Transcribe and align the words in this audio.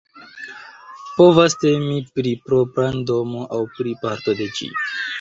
Povas 1.17 1.57
temi 1.65 2.01
pri 2.17 2.33
propra 2.49 2.89
domo 3.13 3.47
aŭ 3.59 3.63
pri 3.79 3.99
parto 4.05 4.39
de 4.43 4.53
ĝi. 4.61 4.77